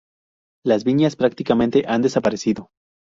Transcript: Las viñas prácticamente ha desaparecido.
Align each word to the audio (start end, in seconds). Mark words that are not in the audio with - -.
Las 0.65 0.83
viñas 0.83 1.15
prácticamente 1.15 1.83
ha 1.87 1.99
desaparecido. 1.99 2.71